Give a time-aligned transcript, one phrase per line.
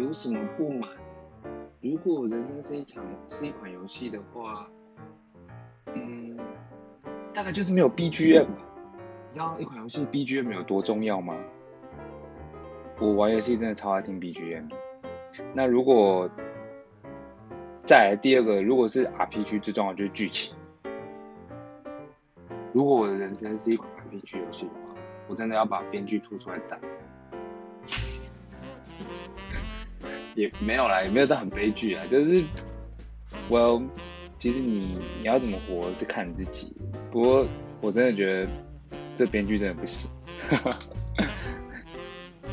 [0.00, 0.88] 有什么不满？
[1.82, 4.66] 如果人生是一场是一款游戏的话，
[5.94, 6.38] 嗯，
[7.34, 8.46] 大概就是没有 BGM。
[8.46, 11.36] 你知道一款游戏 BGM 有多重要吗？
[12.98, 14.70] 我玩游戏真的超爱听 BGM。
[15.54, 16.28] 那如果
[17.86, 20.56] 再来第二个，如果是 RPG 最重要就是剧情。
[22.72, 24.94] 如果我的人生是一款 RPG 游戏的话，
[25.28, 26.80] 我真的要把编剧吐出来斩。
[30.40, 32.42] 也没有啦，也没有到很悲剧啊，就是
[33.50, 33.86] ，Well，
[34.38, 36.72] 其实你你要怎么活是看你自己。
[37.10, 37.46] 不过
[37.82, 38.48] 我真的觉得
[39.14, 40.08] 这编剧真的不行。